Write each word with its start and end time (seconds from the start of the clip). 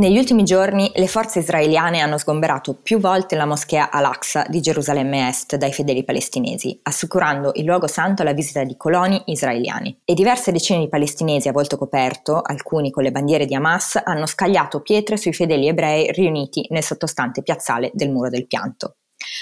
Negli 0.00 0.16
ultimi 0.16 0.44
giorni 0.44 0.90
le 0.94 1.06
forze 1.06 1.40
israeliane 1.40 2.00
hanno 2.00 2.16
sgomberato 2.16 2.72
più 2.72 2.98
volte 2.98 3.36
la 3.36 3.44
moschea 3.44 3.90
Al-Aqsa 3.90 4.46
di 4.48 4.62
Gerusalemme 4.62 5.28
Est 5.28 5.56
dai 5.56 5.74
fedeli 5.74 6.04
palestinesi, 6.04 6.80
assicurando 6.84 7.50
il 7.56 7.66
luogo 7.66 7.86
santo 7.86 8.22
alla 8.22 8.32
visita 8.32 8.64
di 8.64 8.78
coloni 8.78 9.20
israeliani. 9.26 10.00
E 10.06 10.14
diverse 10.14 10.52
decine 10.52 10.78
di 10.78 10.88
palestinesi 10.88 11.48
a 11.48 11.52
volto 11.52 11.76
coperto, 11.76 12.40
alcuni 12.40 12.90
con 12.90 13.02
le 13.02 13.10
bandiere 13.10 13.44
di 13.44 13.54
Hamas, 13.54 14.00
hanno 14.02 14.24
scagliato 14.24 14.80
pietre 14.80 15.18
sui 15.18 15.34
fedeli 15.34 15.68
ebrei 15.68 16.10
riuniti 16.12 16.66
nel 16.70 16.82
sottostante 16.82 17.42
piazzale 17.42 17.90
del 17.92 18.10
Muro 18.10 18.30
del 18.30 18.46
Pianto. 18.46 18.94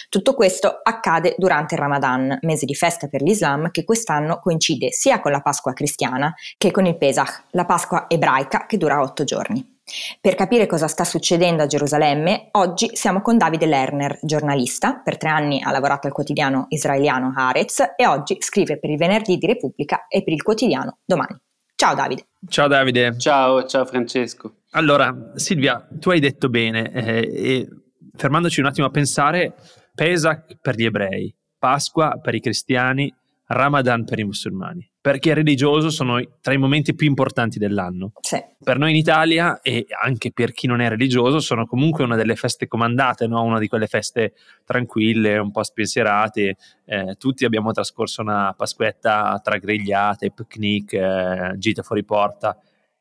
Tutto 0.09 0.35
questo 0.35 0.81
accade 0.83 1.37
durante 1.39 1.77
il 1.77 1.81
Ramadan, 1.81 2.37
mese 2.43 2.67
di 2.67 2.75
festa 2.75 3.07
per 3.07 3.23
l'Islam 3.23 3.71
che 3.71 3.85
quest'anno 3.85 4.41
coincide 4.41 4.91
sia 4.91 5.21
con 5.21 5.31
la 5.31 5.41
Pasqua 5.41 5.73
cristiana 5.73 6.35
che 6.57 6.73
con 6.73 6.85
il 6.85 6.99
Pesach, 6.99 7.45
la 7.51 7.65
Pasqua 7.65 8.07
ebraica 8.09 8.67
che 8.67 8.77
dura 8.77 9.01
otto 9.01 9.23
giorni. 9.23 9.77
Per 10.21 10.35
capire 10.35 10.67
cosa 10.67 10.87
sta 10.87 11.05
succedendo 11.05 11.63
a 11.63 11.67
Gerusalemme, 11.67 12.49
oggi 12.53 12.91
siamo 12.95 13.21
con 13.21 13.39
Davide 13.39 13.67
Lerner, 13.67 14.19
giornalista, 14.23 15.01
per 15.03 15.17
tre 15.17 15.31
anni 15.31 15.63
ha 15.63 15.71
lavorato 15.71 16.07
al 16.07 16.13
quotidiano 16.13 16.67
israeliano 16.69 17.33
Haaretz 17.35 17.95
e 17.97 18.07
oggi 18.07 18.37
scrive 18.41 18.79
per 18.79 18.91
il 18.91 18.97
Venerdì 18.97 19.37
di 19.37 19.47
Repubblica 19.47 20.07
e 20.09 20.23
per 20.23 20.33
il 20.33 20.43
quotidiano 20.43 20.99
Domani. 21.05 21.37
Ciao 21.75 21.95
Davide. 21.95 22.27
Ciao 22.49 22.67
Davide. 22.67 23.17
Ciao, 23.19 23.65
ciao 23.65 23.85
Francesco. 23.85 24.55
Allora, 24.73 25.33
Silvia, 25.35 25.87
tu 25.99 26.11
hai 26.11 26.21
detto 26.21 26.49
bene, 26.49 26.91
eh, 26.93 27.31
e 27.33 27.69
fermandoci 28.15 28.61
un 28.61 28.67
attimo 28.67 28.87
a 28.87 28.91
pensare, 28.91 29.55
Pesach 29.95 30.57
per 30.61 30.75
gli 30.75 30.85
ebrei, 30.85 31.35
Pasqua 31.59 32.19
per 32.21 32.35
i 32.35 32.41
cristiani, 32.41 33.13
Ramadan 33.49 34.05
per 34.05 34.19
i 34.19 34.25
musulmani 34.25 34.91
perché 35.09 35.33
religioso 35.33 35.89
sono 35.89 36.21
tra 36.43 36.53
i 36.53 36.59
momenti 36.59 36.95
più 36.95 37.07
importanti 37.07 37.59
dell'anno. 37.59 38.13
Sì. 38.21 38.39
Per 38.63 38.77
noi 38.77 38.91
in 38.91 38.97
Italia 38.97 39.63
e 39.63 39.87
anche 40.03 40.33
per 40.33 40.53
chi 40.53 40.67
non 40.67 40.83
è 40.83 40.89
religioso 40.91 41.41
sono 41.41 41.65
comunque 41.65 42.05
una 42.05 42.15
delle 42.15 42.37
feste 42.37 42.67
comandate, 42.67 43.27
no? 43.27 43.43
una 43.43 43.59
di 43.59 43.69
quelle 43.69 43.87
feste 43.87 44.35
tranquille, 44.67 45.39
un 45.39 45.51
po' 45.51 45.63
spensierate. 45.63 46.57
Eh, 46.85 47.15
tutti 47.17 47.47
abbiamo 47.47 47.73
trascorso 47.73 48.21
una 48.21 48.53
Pasquetta 48.55 49.41
tra 49.43 49.57
grigliate, 49.57 50.31
picnic, 50.31 50.93
eh, 50.93 51.55
gite 51.57 51.83
fuori 51.83 52.05
porta. 52.05 52.55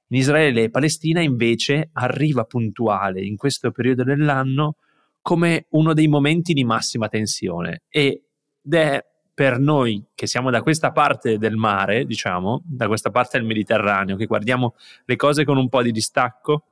In 0.08 0.18
Israele 0.18 0.64
e 0.64 0.70
Palestina 0.70 1.20
invece 1.20 1.90
arriva 1.92 2.46
puntuale 2.46 3.22
in 3.22 3.36
questo 3.36 3.72
periodo 3.72 4.06
dell'anno 4.06 4.76
come 5.22 5.66
uno 5.72 5.94
dei 5.94 6.08
momenti 6.08 6.54
di 6.54 6.64
massima 6.64 7.10
tensione 7.10 7.82
ed 7.90 8.22
è 8.70 9.04
per 9.38 9.60
noi 9.60 10.04
che 10.16 10.26
siamo 10.26 10.50
da 10.50 10.64
questa 10.64 10.92
parte 10.92 11.38
del 11.38 11.58
mare, 11.58 12.06
diciamo, 12.06 12.64
da 12.66 12.88
questa 12.88 13.12
parte 13.12 13.38
del 13.38 13.46
Mediterraneo, 13.46 14.16
che 14.16 14.26
guardiamo 14.26 14.74
le 15.06 15.16
cose 15.16 15.46
con 15.46 15.58
un 15.58 15.70
po' 15.70 15.84
di 15.84 15.92
distacco, 15.92 16.64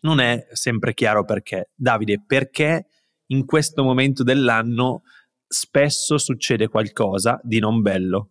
non 0.00 0.18
è 0.18 0.46
sempre 0.52 0.94
chiaro 0.94 1.26
perché. 1.26 1.68
Davide, 1.74 2.22
perché 2.26 2.86
in 3.26 3.44
questo 3.44 3.84
momento 3.84 4.22
dell'anno 4.22 5.02
spesso 5.46 6.16
succede 6.16 6.68
qualcosa 6.68 7.38
di 7.42 7.58
non 7.58 7.82
bello? 7.82 8.30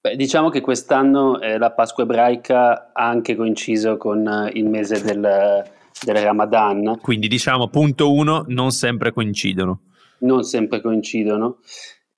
Beh, 0.00 0.16
diciamo 0.16 0.48
che 0.48 0.60
quest'anno 0.60 1.38
eh, 1.40 1.56
la 1.56 1.70
Pasqua 1.70 2.02
ebraica 2.02 2.90
ha 2.92 3.08
anche 3.08 3.36
coinciso 3.36 3.96
con 3.96 4.26
eh, 4.26 4.50
il 4.54 4.68
mese 4.68 5.00
del, 5.00 5.20
del 6.04 6.16
Ramadan. 6.16 6.98
Quindi 7.00 7.28
diciamo, 7.28 7.68
punto 7.68 8.12
uno, 8.12 8.44
non 8.48 8.72
sempre 8.72 9.12
coincidono. 9.12 9.82
Non 10.18 10.42
sempre 10.42 10.80
coincidono. 10.80 11.58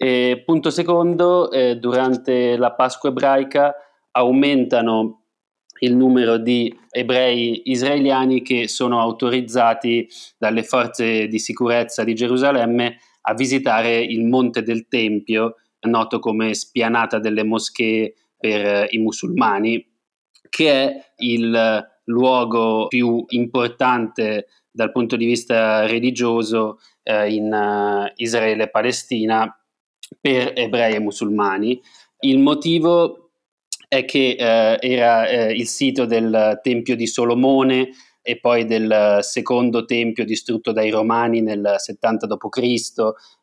E 0.03 0.44
punto 0.47 0.71
secondo, 0.71 1.50
eh, 1.50 1.77
durante 1.77 2.56
la 2.56 2.72
Pasqua 2.72 3.11
ebraica 3.11 3.75
aumentano 4.12 5.25
il 5.81 5.94
numero 5.94 6.38
di 6.38 6.75
ebrei 6.88 7.61
israeliani 7.71 8.41
che 8.41 8.66
sono 8.66 8.99
autorizzati 8.99 10.09
dalle 10.39 10.62
forze 10.62 11.28
di 11.28 11.39
sicurezza 11.39 12.03
di 12.03 12.15
Gerusalemme 12.15 12.97
a 13.21 13.34
visitare 13.34 13.99
il 13.99 14.25
Monte 14.25 14.62
del 14.62 14.89
Tempio, 14.89 15.56
noto 15.81 16.19
come 16.19 16.55
spianata 16.55 17.19
delle 17.19 17.44
moschee 17.44 18.15
per 18.39 18.65
eh, 18.65 18.87
i 18.93 18.99
musulmani, 18.99 19.87
che 20.49 20.72
è 20.72 21.12
il 21.16 21.87
luogo 22.05 22.87
più 22.87 23.22
importante 23.28 24.47
dal 24.71 24.93
punto 24.93 25.16
di 25.16 25.27
vista 25.27 25.84
religioso 25.87 26.78
eh, 27.03 27.34
in 27.34 27.53
uh, 27.53 28.10
Israele 28.16 28.62
e 28.62 28.71
Palestina 28.71 29.55
per 30.21 30.53
ebrei 30.54 30.94
e 30.94 31.00
musulmani. 31.00 31.81
Il 32.21 32.38
motivo 32.38 33.31
è 33.88 34.04
che 34.04 34.37
eh, 34.38 34.78
era 34.81 35.26
eh, 35.26 35.53
il 35.53 35.66
sito 35.66 36.04
del 36.04 36.60
Tempio 36.62 36.97
di 36.97 37.06
Solomone 37.06 37.91
e 38.22 38.38
poi 38.38 38.66
del 38.66 39.19
secondo 39.22 39.84
tempio 39.84 40.25
distrutto 40.25 40.72
dai 40.72 40.91
Romani 40.91 41.41
nel 41.41 41.75
70 41.78 42.26
d.C. 42.26 42.59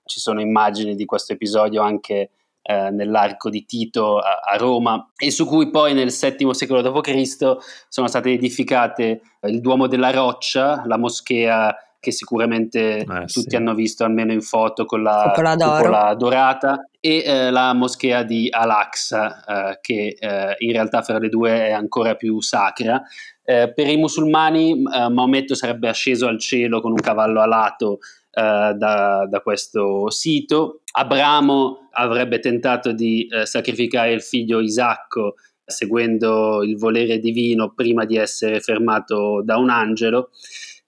Ci 0.06 0.20
sono 0.20 0.40
immagini 0.40 0.96
di 0.96 1.06
questo 1.06 1.34
episodio 1.34 1.82
anche 1.82 2.30
eh, 2.62 2.92
nell'arco 2.92 3.50
di 3.50 3.66
Tito 3.66 4.20
a, 4.20 4.42
a, 4.46 4.58
Roma 4.58 5.12
e 5.18 5.32
su 5.32 5.46
cui 5.46 5.70
poi 5.72 5.94
nel 5.94 6.12
VII 6.12 6.54
secolo 6.54 6.82
d.C. 6.82 7.58
sono 7.88 8.08
state 8.08 8.32
edificate 8.32 9.22
il 9.42 9.62
Duomo 9.62 9.88
della 9.88 10.12
Roccia, 10.12 10.84
la 10.86 10.98
moschea 10.98 11.76
che 12.00 12.12
sicuramente 12.12 13.00
eh, 13.00 13.26
tutti 13.26 13.50
sì. 13.50 13.56
hanno 13.56 13.74
visto 13.74 14.04
almeno 14.04 14.32
in 14.32 14.42
foto 14.42 14.86
con 14.86 15.02
la 15.02 15.32
cupola 15.34 16.14
dorata 16.14 16.88
e 17.00 17.24
eh, 17.26 17.52
la 17.52 17.74
moschea 17.74 18.24
di 18.24 18.48
Al-Aqsa 18.50 19.44
eh, 19.44 19.80
che 19.82 20.16
eh, 20.20 20.56
in 20.60 20.72
realtà 20.72 21.02
fra 21.02 21.18
le 21.18 21.30
due 21.30 21.68
è 21.68 21.72
ancora 21.72 22.16
più 22.16 22.42
sacra. 22.42 23.02
Eh, 23.44 23.74
per 23.74 23.88
i 23.88 23.98
musulmani 23.98 24.84
eh, 24.84 25.10
Maometto 25.10 25.56
sarebbe 25.56 25.90
asceso 25.90 26.28
al 26.28 26.40
cielo 26.40 26.82
con 26.82 26.92
un 26.92 27.00
cavallo 27.00 27.42
alato 27.42 28.00
da, 28.38 29.26
da, 29.28 29.42
questo 29.42 30.12
sito. 30.12 30.82
Abramo 30.92 31.90
avrebbe 31.94 32.38
tentato 32.38 32.92
di 32.92 33.28
sacrificare 33.46 34.12
il 34.12 34.22
figlio 34.22 34.60
Isacco 34.60 35.34
seguendo 35.66 36.64
il 36.64 36.78
volere 36.78 37.18
divino 37.18 37.74
prima 37.74 38.06
di 38.06 38.16
essere 38.16 38.62
fermato 38.62 39.42
da 39.44 39.58
un 39.58 39.72
angelo 39.72 40.30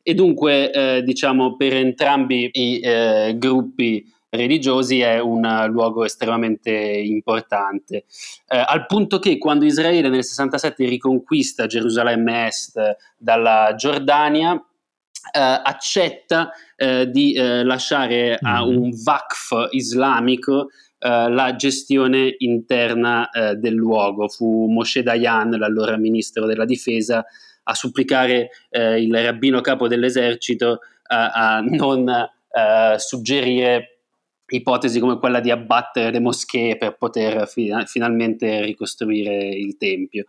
e 0.09 0.15
dunque 0.15 0.71
eh, 0.71 1.03
diciamo 1.03 1.55
per 1.55 1.73
entrambi 1.73 2.49
i 2.51 2.79
eh, 2.79 3.35
gruppi 3.37 4.03
religiosi 4.29 5.01
è 5.01 5.19
un 5.19 5.67
luogo 5.69 6.03
estremamente 6.03 6.71
importante, 6.71 8.05
eh, 8.47 8.63
al 8.65 8.87
punto 8.87 9.19
che 9.19 9.37
quando 9.37 9.65
Israele 9.65 10.09
nel 10.09 10.23
67 10.23 10.85
riconquista 10.85 11.67
Gerusalemme 11.67 12.47
Est 12.47 12.79
dalla 13.17 13.73
Giordania, 13.75 14.53
eh, 14.55 15.39
accetta 15.39 16.51
eh, 16.75 17.09
di 17.09 17.33
eh, 17.33 17.63
lasciare 17.63 18.37
a 18.41 18.65
mm-hmm. 18.65 18.77
un 18.77 18.91
Waqf 19.05 19.67
islamico 19.71 20.69
Uh, 21.01 21.29
la 21.29 21.55
gestione 21.55 22.35
interna 22.39 23.29
uh, 23.31 23.53
del 23.53 23.73
luogo. 23.73 24.27
Fu 24.27 24.65
Moshe 24.65 25.01
Dayan, 25.01 25.51
l'allora 25.51 25.95
ministro 25.95 26.45
della 26.45 26.65
difesa, 26.65 27.25
a 27.69 27.73
supplicare 27.75 28.49
eh, 28.69 29.01
il 29.01 29.13
rabbino 29.23 29.61
capo 29.61 29.87
dell'esercito 29.87 30.79
a, 31.03 31.29
a 31.31 31.59
non 31.61 32.09
eh, 32.09 32.95
suggerire 32.97 33.99
ipotesi 34.47 34.99
come 34.99 35.19
quella 35.19 35.39
di 35.39 35.51
abbattere 35.51 36.11
le 36.11 36.19
moschee 36.19 36.77
per 36.77 36.97
poter 36.97 37.47
fi- 37.47 37.71
finalmente 37.85 38.61
ricostruire 38.61 39.49
il 39.49 39.77
tempio. 39.77 40.25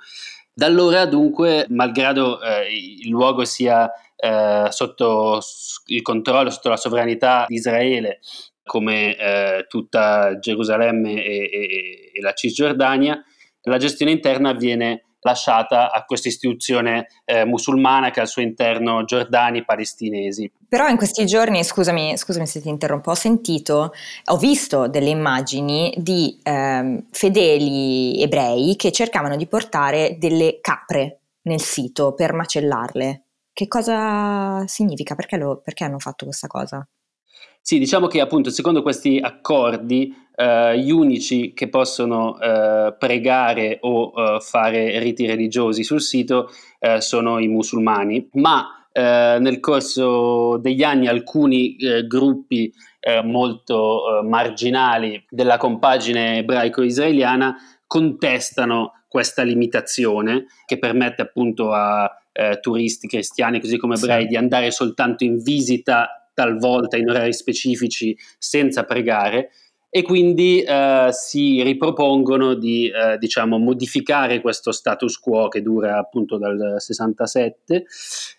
Da 0.53 0.67
allora 0.67 1.07
dunque, 1.07 1.65
malgrado 1.71 2.43
eh, 2.43 2.67
il 2.71 3.09
luogo 3.09 3.47
sia 3.47 3.91
eh, 4.17 4.67
sotto 4.69 5.41
il 5.87 6.03
controllo, 6.03 6.51
sotto 6.51 6.69
la 6.69 6.77
sovranità 6.77 7.47
di 7.49 7.55
Israele, 7.55 8.21
come 8.63 9.17
eh, 9.17 9.65
tutta 9.69 10.39
Gerusalemme 10.39 11.25
e, 11.25 11.49
e, 11.51 12.11
e 12.13 12.21
la 12.21 12.33
Cisgiordania, 12.35 13.25
la 13.63 13.79
gestione 13.79 14.13
interna 14.13 14.51
avviene 14.51 15.05
lasciata 15.21 15.91
a 15.91 16.05
questa 16.05 16.29
istituzione 16.29 17.09
eh, 17.25 17.45
musulmana 17.45 18.11
che 18.11 18.21
al 18.21 18.29
suo 18.29 18.43
interno 18.43 19.05
giordani 19.05 19.65
palestinesi. 19.65 20.51
Però 20.69 20.89
in 20.89 20.97
questi 20.97 21.27
giorni, 21.27 21.65
scusami, 21.65 22.17
scusami 22.17 22.47
se 22.47 22.61
ti 22.61 22.69
interrompo, 22.69 23.11
ho 23.11 23.15
sentito, 23.15 23.93
ho 24.25 24.37
visto 24.37 24.89
delle 24.89 25.11
immagini 25.11 25.93
di 25.97 26.39
eh, 26.43 27.05
fedeli 27.11 28.23
ebrei 28.23 28.77
che 28.77 28.93
cercavano 28.93 29.37
di 29.37 29.47
portare 29.47 30.17
delle 30.19 30.59
capre 30.61 31.21
nel 31.43 31.61
sito 31.61 32.15
per 32.15 32.33
macellarle. 32.33 33.25
che 33.53 33.69
cosa 33.69 34.67
significa? 34.67 35.15
Perché, 35.15 35.37
lo, 35.37 35.61
perché 35.63 35.85
hanno 35.85 35.99
fatto 35.99 36.25
questa 36.25 36.47
cosa? 36.47 36.87
Sì, 37.63 37.79
diciamo 37.79 38.07
che 38.07 38.21
appunto 38.21 38.51
secondo 38.51 38.83
questi 38.83 39.19
accordi 39.23 40.13
eh, 40.35 40.79
gli 40.79 40.91
unici 40.91 41.53
che 41.53 41.69
possono 41.69 42.41
eh, 42.41 42.95
pregare 42.99 43.77
o 43.83 44.13
eh, 44.17 44.41
fare 44.41 44.99
riti 44.99 45.27
religiosi 45.27 45.85
sul 45.85 46.01
sito 46.01 46.51
eh, 46.79 47.03
sono 47.03 47.39
i 47.39 47.47
musulmani, 47.47 48.27
ma 48.33 48.87
eh, 48.91 49.37
nel 49.39 49.61
corso 49.61 50.57
degli 50.57 50.83
anni 50.83 51.09
alcuni 51.09 51.77
eh, 51.77 52.07
gruppi 52.07 52.73
molto 53.25 54.21
marginali 54.25 55.25
della 55.31 55.57
compagine 55.57 56.37
ebraico-israeliana 56.41 57.57
contestano 57.87 59.05
questa 59.09 59.43
limitazione 59.43 60.45
che 60.67 60.79
permette 60.79 61.23
appunto 61.23 61.73
a 61.73 62.15
turisti 62.61 63.09
cristiani 63.09 63.59
così 63.59 63.79
come 63.79 63.95
ebrei 63.95 64.25
sì. 64.25 64.29
di 64.29 64.37
andare 64.37 64.71
soltanto 64.71 65.25
in 65.25 65.43
visita 65.43 66.20
talvolta 66.41 66.97
in 66.97 67.11
orari 67.11 67.35
specifici 67.35 68.17
senza 68.39 68.85
pregare 68.85 69.51
e 69.91 70.03
quindi 70.03 70.63
eh, 70.63 71.09
si 71.11 71.63
ripropongono 71.63 72.55
di 72.55 72.89
eh, 72.89 73.19
diciamo, 73.19 73.59
modificare 73.59 74.41
questo 74.41 74.73
status 74.73 75.19
quo 75.19 75.49
che 75.49 75.61
dura 75.61 75.99
appunto 75.99 76.39
dal 76.39 76.77
67 76.79 77.85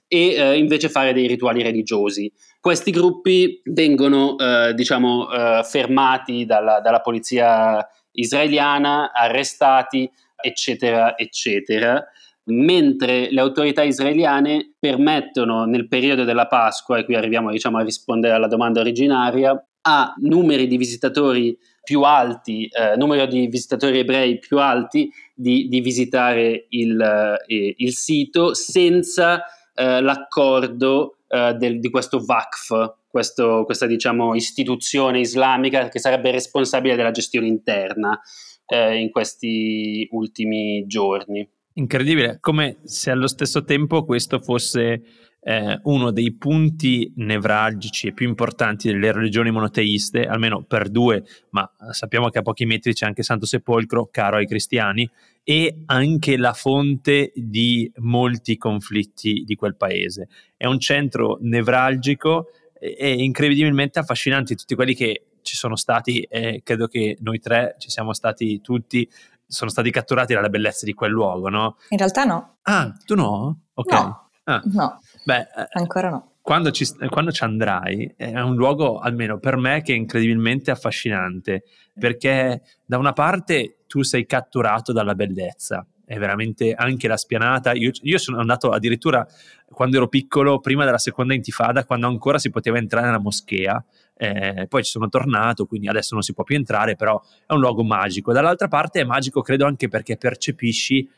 e 0.08 0.34
eh, 0.34 0.58
invece 0.58 0.90
fare 0.90 1.14
dei 1.14 1.28
rituali 1.28 1.62
religiosi. 1.62 2.32
Questi 2.60 2.90
gruppi 2.90 3.62
vengono 3.66 4.36
eh, 4.38 4.74
diciamo, 4.74 5.30
eh, 5.30 5.64
fermati 5.64 6.46
dalla, 6.46 6.80
dalla 6.80 7.02
polizia 7.02 7.86
israeliana, 8.14 9.12
arrestati, 9.14 10.10
eccetera, 10.42 11.18
eccetera 11.18 12.04
mentre 12.46 13.32
le 13.32 13.42
autorità 13.42 13.84
israeliane 13.84 14.74
permettono 14.80 15.66
nel 15.66 15.88
periodo 15.88 16.24
della 16.24 16.48
Pasqua, 16.48 16.98
e 16.98 17.06
qui 17.06 17.16
arriviamo 17.16 17.52
diciamo, 17.52 17.78
a 17.78 17.84
rispondere 17.84 18.34
alla 18.34 18.48
domanda 18.48 18.80
originaria, 18.80 19.64
a 19.84 20.14
numeri 20.18 20.68
di 20.68 20.78
visitatori 20.78 21.58
più 21.84 22.02
alti, 22.02 22.68
eh, 22.68 22.96
numero 22.96 23.26
di 23.26 23.48
visitatori 23.48 24.00
ebrei 24.00 24.38
più 24.38 24.60
alti 24.60 25.12
di, 25.34 25.68
di 25.68 25.82
visitare 25.82 26.68
il, 26.70 27.00
eh, 27.48 27.74
il, 27.78 27.94
sito 27.94 28.54
senza 28.54 29.44
eh, 29.74 30.00
l'accordo 30.02 31.18
eh, 31.28 31.54
del, 31.54 31.80
di 31.80 31.90
questo 31.90 32.24
VACF, 32.24 32.94
questo, 33.08 33.64
questa 33.66 33.88
diciamo, 33.88 34.36
istituzione 34.36 35.20
islamica 35.20 35.90
che 35.90 36.00
sarebbe 36.00 36.32
responsabile 36.32 36.96
della 36.96 37.12
gestione 37.12 37.48
interna 37.48 38.20
eh, 38.68 39.00
in 39.00 39.10
questi 39.10 40.08
ultimi 40.12 40.86
giorni. 40.86 41.48
Incredibile, 41.74 42.38
come 42.42 42.80
se 42.84 43.12
allo 43.12 43.28
stesso 43.28 43.64
tempo 43.64 44.04
questo 44.04 44.40
fosse 44.40 45.04
eh, 45.40 45.80
uno 45.84 46.12
dei 46.12 46.34
punti 46.34 47.14
nevralgici 47.16 48.08
e 48.08 48.14
più 48.14 48.28
importanti 48.28 48.92
delle 48.92 49.14
religioni 49.14 49.52
monoteiste, 49.52 50.26
almeno 50.26 50.64
per 50.64 50.90
due, 50.90 51.24
ma 51.52 51.72
sappiamo 51.92 52.28
che 52.28 52.40
a 52.40 52.42
pochi 52.42 52.66
metri 52.66 52.94
c'è 52.94 53.06
anche 53.06 53.24
Santo 53.24 53.46
Sepolcro, 53.46 54.10
caro 54.12 54.36
ai 54.36 54.48
cristiani, 54.48 55.10
e 55.44 55.84
anche 55.86 56.36
la 56.36 56.54
fonte 56.54 57.32
di 57.34 57.90
molti 58.00 58.58
conflitti 58.58 59.44
di 59.46 59.56
quel 59.56 59.78
paese. 59.78 60.28
È 60.58 60.66
un 60.66 60.78
centro 60.78 61.38
nevralgico 61.42 62.48
e 62.78 63.14
incredibilmente 63.14 63.98
affascinante 64.00 64.56
tutti 64.56 64.76
quelli 64.76 64.94
che 64.94 65.28
ci 65.42 65.56
sono 65.56 65.78
stati, 65.78 66.22
e 66.22 66.62
credo 66.64 66.88
che 66.88 67.18
noi 67.22 67.40
tre 67.40 67.76
ci 67.80 67.90
siamo 67.90 68.14
stati 68.14 68.60
tutti 68.62 69.10
sono 69.52 69.70
stati 69.70 69.92
catturati 69.92 70.34
dalla 70.34 70.50
bellezza 70.50 70.86
di 70.86 70.94
quel 70.94 71.12
luogo, 71.12 71.50
no? 71.50 71.76
In 71.90 71.98
realtà 71.98 72.24
no. 72.24 72.58
Ah, 72.64 72.96
tu 73.06 73.16
no? 73.16 73.64
Ok. 73.74 73.92
No, 73.92 74.30
ah. 74.46 74.62
no. 74.64 75.02
Beh, 75.26 75.40
eh, 75.40 75.68
ancora 75.74 76.10
no. 76.10 76.32
Quando 76.42 76.72
ci, 76.72 76.88
quando 77.10 77.32
ci, 77.32 77.44
andrai 77.44 78.14
è 78.18 78.40
un 78.40 78.56
luogo, 78.56 78.98
almeno 79.00 79.38
per 79.38 79.58
me, 79.58 79.82
che 79.84 79.94
è 79.94 79.96
incredibilmente 79.96 80.72
affascinante, 80.72 81.64
perché 81.94 82.62
da 82.84 82.98
una 82.98 83.14
parte 83.14 83.84
tu 83.86 84.02
sei 84.02 84.26
catturato 84.26 84.92
dalla 84.92 85.14
bellezza, 85.14 85.86
è 86.04 86.18
veramente 86.18 86.74
anche 86.74 87.08
la 87.08 87.18
spianata. 87.18 87.74
Io, 87.74 87.92
io, 88.02 88.18
sono 88.18 88.40
andato 88.40 88.70
addirittura 88.72 89.26
quando 89.70 89.98
ero 89.98 90.08
piccolo, 90.08 90.60
prima 90.60 90.84
della 90.84 90.98
seconda 90.98 91.34
intifada, 91.34 91.86
quando 91.86 92.08
ancora 92.08 92.40
si 92.40 92.50
poteva 92.50 92.78
entrare 92.78 93.06
nella 93.06 93.20
moschea. 93.20 93.84
Eh, 94.22 94.68
poi 94.68 94.84
ci 94.84 94.92
sono 94.92 95.10
tornato, 95.10 95.66
quindi 95.66 95.88
adesso 95.88 96.14
non 96.14 96.22
si 96.22 96.34
può 96.34 96.44
più 96.44 96.56
entrare, 96.56 96.96
però 96.96 97.20
è 97.48 97.54
un 97.54 97.60
luogo 97.60 97.84
magico. 97.84 98.32
Dall'altra 98.32 98.68
parte 98.68 99.02
è 99.02 99.04
magico, 99.04 99.42
credo, 99.42 99.66
anche 99.66 99.88
perché 99.88 100.16
percepisci 100.16 101.10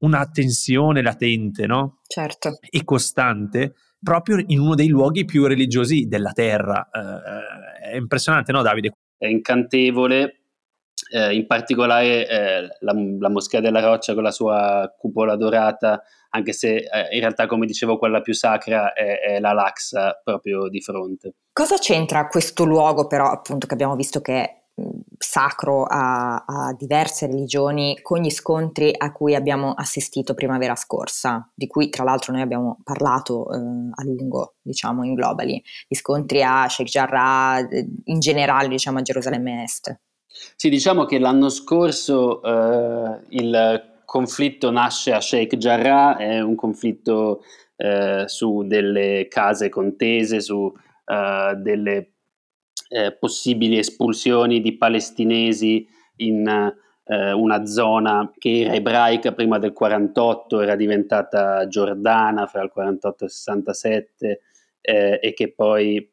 una 0.00 0.28
tensione 0.28 1.00
latente, 1.00 1.66
no? 1.66 2.00
Certo. 2.06 2.58
E 2.68 2.84
costante, 2.84 3.76
proprio 3.98 4.44
in 4.46 4.60
uno 4.60 4.74
dei 4.74 4.88
luoghi 4.88 5.24
più 5.24 5.46
religiosi 5.46 6.06
della 6.06 6.32
terra. 6.32 6.90
Eh, 6.92 7.92
è 7.92 7.96
impressionante, 7.96 8.52
no, 8.52 8.60
Davide? 8.60 8.92
È 9.16 9.26
incantevole 9.26 10.37
eh, 11.10 11.34
in 11.34 11.46
particolare 11.46 12.28
eh, 12.28 12.60
la, 12.80 12.92
la, 13.18 13.28
Moschea 13.30 13.60
della 13.60 13.80
Roccia 13.80 14.14
con 14.14 14.22
la 14.22 14.30
sua 14.30 14.92
cupola 14.96 15.36
dorata, 15.36 16.02
anche 16.30 16.52
se 16.52 16.76
eh, 16.76 17.14
in 17.14 17.20
realtà, 17.20 17.46
come 17.46 17.66
dicevo, 17.66 17.98
quella 17.98 18.20
più 18.20 18.34
sacra 18.34 18.92
è, 18.92 19.20
è 19.20 19.40
la 19.40 19.52
Laxa 19.52 20.20
proprio 20.22 20.68
di 20.68 20.80
fronte. 20.80 21.34
Cosa 21.52 21.76
c'entra 21.76 22.28
questo 22.28 22.64
luogo, 22.64 23.06
però, 23.06 23.30
appunto, 23.30 23.66
che 23.66 23.74
abbiamo 23.74 23.96
visto 23.96 24.20
che 24.20 24.42
è 24.42 24.58
sacro 25.18 25.84
a, 25.84 26.44
a, 26.46 26.74
diverse 26.76 27.26
religioni 27.26 27.98
con 28.00 28.20
gli 28.20 28.30
scontri 28.30 28.94
a 28.96 29.10
cui 29.12 29.34
abbiamo 29.34 29.72
assistito 29.72 30.34
primavera 30.34 30.76
scorsa, 30.76 31.50
di 31.54 31.66
cui 31.66 31.88
tra 31.88 32.04
l'altro 32.04 32.32
noi 32.32 32.42
abbiamo 32.42 32.78
parlato 32.84 33.50
eh, 33.52 33.56
a 33.56 34.04
lungo, 34.04 34.56
diciamo, 34.62 35.04
in 35.04 35.14
globally, 35.14 35.60
gli 35.86 35.94
scontri 35.94 36.42
a 36.42 36.68
Sheikh 36.68 36.88
Jarrah, 36.88 37.68
eh, 37.68 37.88
in 38.04 38.20
generale, 38.20 38.68
diciamo, 38.68 38.98
a 38.98 39.02
Gerusalemme 39.02 39.64
Est. 39.64 39.98
Sì, 40.56 40.68
diciamo 40.68 41.04
che 41.04 41.18
l'anno 41.18 41.48
scorso 41.48 42.42
eh, 42.42 43.20
il 43.30 43.96
conflitto 44.04 44.70
nasce 44.70 45.12
a 45.12 45.20
Sheikh 45.20 45.56
Jarrah, 45.56 46.16
è 46.16 46.40
un 46.40 46.54
conflitto 46.54 47.42
eh, 47.76 48.24
su 48.26 48.64
delle 48.66 49.28
case 49.28 49.68
contese, 49.68 50.40
su 50.40 50.72
eh, 51.04 51.54
delle 51.56 52.12
eh, 52.88 53.12
possibili 53.12 53.78
espulsioni 53.78 54.60
di 54.60 54.76
palestinesi 54.76 55.86
in 56.16 56.74
eh, 57.04 57.32
una 57.32 57.64
zona 57.66 58.32
che 58.36 58.60
era 58.60 58.74
ebraica 58.74 59.32
prima 59.32 59.58
del 59.58 59.72
48, 59.72 60.60
era 60.60 60.76
diventata 60.76 61.66
giordana 61.68 62.46
fra 62.46 62.62
il 62.62 62.70
48 62.70 63.24
e 63.24 63.26
il 63.26 63.32
67 63.32 64.40
eh, 64.80 65.20
e 65.22 65.32
che 65.34 65.52
poi 65.52 66.10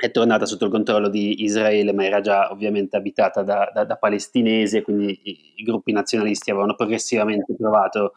è 0.00 0.12
tornata 0.12 0.46
sotto 0.46 0.64
il 0.64 0.70
controllo 0.70 1.08
di 1.08 1.42
Israele, 1.42 1.92
ma 1.92 2.04
era 2.04 2.20
già 2.20 2.52
ovviamente 2.52 2.96
abitata 2.96 3.42
da, 3.42 3.68
da, 3.74 3.84
da 3.84 3.96
palestinesi 3.96 4.80
quindi 4.82 5.20
i, 5.24 5.52
i, 5.56 5.62
gruppi 5.64 5.90
nazionalisti 5.90 6.50
avevano 6.50 6.76
progressivamente 6.76 7.52
provato 7.56 8.12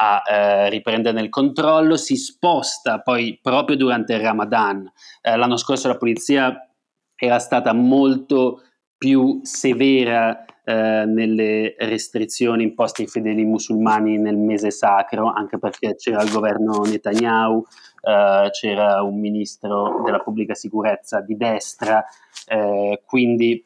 a 0.00 0.22
eh, 0.26 0.70
riprenderne 0.70 1.20
il 1.20 1.28
controllo. 1.28 1.96
Si 1.98 2.16
sposta 2.16 3.00
poi 3.02 3.38
proprio 3.42 3.76
durante 3.76 4.14
il 4.14 4.20
Ramadan. 4.20 4.90
Eh, 5.20 5.36
l'anno 5.36 5.58
scorso 5.58 5.88
la 5.88 5.98
polizia 5.98 6.66
era 7.14 7.38
stata 7.38 7.74
molto 7.74 8.62
più 8.98 9.40
severa 9.44 10.44
eh, 10.64 11.04
nelle 11.06 11.76
restrizioni 11.78 12.64
imposte 12.64 13.02
ai 13.02 13.08
fedeli 13.08 13.44
musulmani 13.44 14.18
nel 14.18 14.36
mese 14.36 14.70
sacro, 14.70 15.32
anche 15.32 15.58
perché 15.58 15.94
c'era 15.94 16.22
il 16.22 16.30
governo 16.30 16.82
Netanyahu 16.82 17.64
eh, 18.02 18.48
c'era 18.50 19.02
un 19.02 19.18
ministro 19.18 20.02
della 20.04 20.20
pubblica 20.20 20.54
sicurezza 20.54 21.20
di 21.20 21.36
destra, 21.36 22.04
eh, 22.46 23.02
quindi 23.06 23.64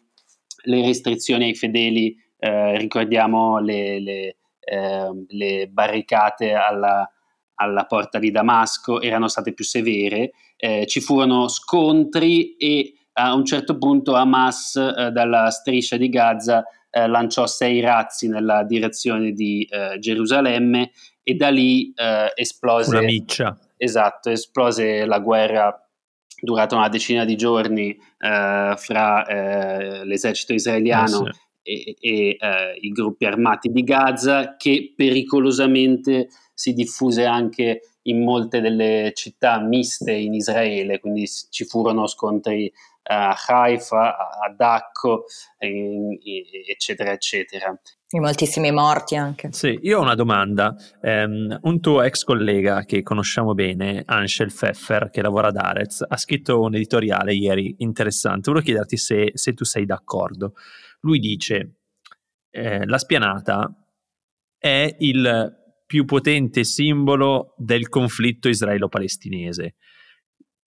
le 0.65 0.83
restrizioni 0.83 1.47
ai 1.47 1.55
fedeli, 1.55 2.17
eh, 2.39 2.79
ricordiamo 2.79 3.59
le, 3.59 4.01
le, 4.01 4.37
ehm, 4.61 5.27
le 5.29 5.69
barricate 5.69 6.53
alla, 6.53 7.09
alla, 7.55 7.85
porta 7.85 8.19
di 8.19 8.31
Damasco, 8.31 9.01
erano 9.01 9.29
state 9.29 9.53
più 9.53 9.65
severe, 9.65 10.33
eh, 10.57 10.87
ci 10.87 11.01
furono 11.01 11.49
scontri 11.49 12.57
e 12.57 12.95
a 13.15 13.35
un 13.35 13.45
certo 13.45 13.79
punto 13.79 14.15
Hamas 14.15 14.77
eh, 14.77 15.11
dalla 15.11 15.51
striscia 15.51 15.97
di 15.97 16.09
Gaza 16.09 16.65
eh, 16.91 17.07
lanciò 17.07 17.47
sei 17.47 17.81
razzi 17.81 18.29
nella 18.29 18.65
direzione 18.65 19.33
di 19.33 19.67
eh, 19.71 19.99
Gerusalemme 19.99 20.91
e 21.23 21.35
da 21.35 21.49
lì 21.49 21.93
eh, 21.95 22.33
esplose 22.35 22.91
una 22.91 23.01
miccia 23.01 23.59
Esatto, 23.77 24.31
esplose 24.31 25.05
la 25.05 25.19
guerra 25.19 25.77
durata 26.41 26.77
una 26.77 26.89
decina 26.89 27.25
di 27.25 27.35
giorni 27.35 27.91
eh, 27.91 28.75
fra 28.77 29.27
eh, 29.27 30.05
l'esercito 30.05 30.53
israeliano 30.53 31.25
sì. 31.25 31.41
e, 31.63 31.97
e 31.99 32.39
i 32.81 32.89
gruppi 32.91 33.25
armati 33.25 33.71
di 33.71 33.83
Gaza 33.83 34.57
che 34.57 34.93
pericolosamente 34.97 36.29
si 36.55 36.75
diffuse 36.75 37.25
anche 37.25 37.81
in 38.03 38.23
molte 38.23 38.61
delle 38.61 39.13
città 39.15 39.61
miste 39.61 40.13
in 40.13 40.35
Israele, 40.35 41.01
quindi 41.01 41.27
ci 41.51 41.65
furono 41.65 42.07
scontri 42.07 42.73
a 43.05 43.37
Haifa, 43.47 44.17
a 44.17 44.55
Dacco, 44.55 45.25
eccetera, 45.59 47.13
eccetera. 47.13 47.79
E 48.15 48.21
moltissimi 48.21 48.71
morti 48.71 49.17
anche. 49.17 49.53
Sì, 49.53 49.79
io 49.83 49.99
ho 49.99 50.03
una 50.03 50.15
domanda. 50.15 50.75
Um, 51.01 51.59
un 51.63 51.81
tuo 51.81 52.03
ex 52.03 52.25
collega 52.25 52.85
che 52.85 53.03
conosciamo 53.03 53.55
bene, 53.55 54.03
Anshel 54.05 54.53
Pfeffer, 54.53 55.09
che 55.11 55.23
lavora 55.23 55.49
ad 55.49 55.57
Arez, 55.57 56.05
ha 56.07 56.17
scritto 56.19 56.61
un 56.61 56.75
editoriale 56.75 57.33
ieri 57.33 57.77
interessante. 57.79 58.51
Volevo 58.51 58.67
chiederti 58.67 58.97
se, 58.99 59.31
se 59.33 59.55
tu 59.55 59.65
sei 59.65 59.87
d'accordo. 59.87 60.55
Lui 61.01 61.19
dice: 61.19 61.77
eh, 62.51 62.85
La 62.85 62.99
spianata 62.99 63.75
è 64.59 64.95
il 64.99 65.61
più 65.87 66.05
potente 66.05 66.65
simbolo 66.65 67.55
del 67.57 67.89
conflitto 67.89 68.49
israelo-palestinese. 68.49 69.75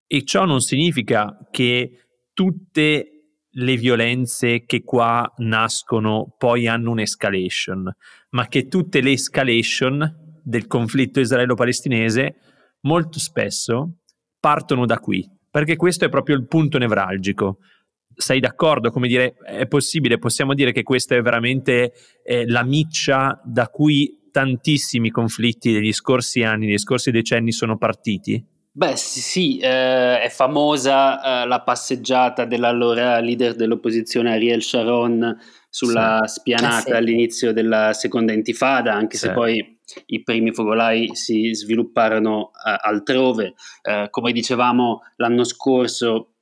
E 0.07 0.23
ciò 0.23 0.45
non 0.45 0.61
significa 0.61 1.47
che 1.49 2.04
tutte 2.35 3.09
le 3.49 3.77
violenze 3.77 4.65
che 4.65 4.83
qua 4.83 5.33
nascono 5.37 6.35
poi 6.37 6.67
hanno 6.67 6.91
un'escalation, 6.91 7.89
ma 8.31 8.47
che 8.47 8.67
tutte 8.67 8.99
le 9.01 9.13
escalation 9.13 10.39
del 10.43 10.67
conflitto 10.67 11.21
israelo-palestinese 11.21 12.35
molto 12.81 13.17
spesso 13.17 14.01
partono 14.39 14.85
da 14.85 14.99
qui, 14.99 15.27
perché 15.49 15.77
questo 15.77 16.05
è 16.05 16.09
proprio 16.09 16.35
il 16.35 16.45
punto 16.47 16.77
nevralgico. 16.77 17.59
Sei 18.13 18.39
d'accordo? 18.39 18.91
Come 18.91 19.07
dire, 19.07 19.35
è 19.45 19.67
possibile, 19.67 20.19
possiamo 20.19 20.53
dire 20.53 20.71
che 20.71 20.83
questa 20.83 21.15
è 21.15 21.21
veramente 21.21 21.93
eh, 22.23 22.45
la 22.47 22.63
miccia 22.63 23.41
da 23.43 23.69
cui 23.69 24.29
tantissimi 24.31 25.11
conflitti 25.11 25.71
degli 25.71 25.93
scorsi 25.93 26.43
anni, 26.43 26.65
degli 26.65 26.77
scorsi 26.77 27.09
decenni 27.11 27.53
sono 27.53 27.77
partiti? 27.77 28.45
Beh, 28.77 28.97
sì, 28.97 29.57
eh, 29.57 30.19
è 30.19 30.27
famosa 30.29 31.43
eh, 31.43 31.47
la 31.47 31.61
passeggiata 31.61 32.43
dell'allora 32.43 33.21
leader 33.21 33.55
dell'opposizione 33.55 34.33
Ariel 34.33 34.61
Sharon 34.61 35.33
sulla 35.69 36.19
sì. 36.25 36.39
spianata 36.39 36.79
eh 36.79 36.81
sì. 36.81 36.91
all'inizio 36.91 37.53
della 37.53 37.93
seconda 37.93 38.33
intifada, 38.33 38.93
anche 38.93 39.15
sì. 39.15 39.27
se 39.27 39.31
poi 39.31 39.79
i 40.07 40.23
primi 40.23 40.51
focolai 40.51 41.15
si 41.15 41.53
svilupparono 41.53 42.51
eh, 42.51 42.75
altrove. 42.81 43.53
Eh, 43.81 44.07
come 44.09 44.33
dicevamo 44.33 45.03
l'anno 45.15 45.45
scorso, 45.45 46.33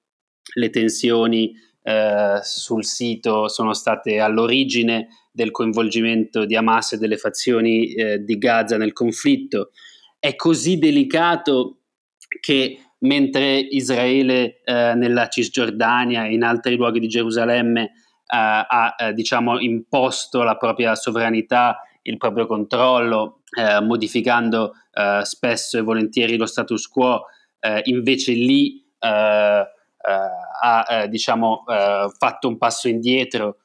le 0.55 0.71
tensioni 0.71 1.53
eh, 1.83 2.39
sul 2.41 2.83
sito 2.83 3.47
sono 3.47 3.75
state 3.75 4.19
all'origine 4.19 5.27
del 5.31 5.51
coinvolgimento 5.51 6.45
di 6.45 6.55
Hamas 6.55 6.93
e 6.93 6.97
delle 6.97 7.17
fazioni 7.17 7.93
di 8.21 8.37
Gaza 8.39 8.75
nel 8.77 8.93
conflitto. 8.93 9.69
È 10.17 10.35
così 10.35 10.79
delicato 10.79 11.77
che 12.39 12.77
mentre 12.99 13.57
Israele 13.59 14.61
eh, 14.63 14.93
nella 14.95 15.27
Cisgiordania 15.27 16.25
e 16.25 16.33
in 16.33 16.43
altri 16.43 16.75
luoghi 16.75 16.99
di 16.99 17.07
Gerusalemme 17.07 17.83
eh, 17.83 17.91
ha 18.27 18.95
eh, 18.97 19.13
diciamo, 19.13 19.59
imposto 19.59 20.43
la 20.43 20.55
propria 20.57 20.95
sovranità, 20.95 21.81
il 22.03 22.17
proprio 22.17 22.45
controllo, 22.45 23.41
eh, 23.57 23.81
modificando 23.81 24.73
eh, 24.93 25.19
spesso 25.23 25.77
e 25.77 25.81
volentieri 25.81 26.37
lo 26.37 26.45
status 26.45 26.87
quo, 26.87 27.25
eh, 27.59 27.81
invece 27.85 28.33
lì 28.33 28.81
ha 29.05 29.67
diciamo, 31.09 31.65
fatto 32.17 32.47
un 32.47 32.57
passo 32.57 32.87
indietro. 32.87 33.57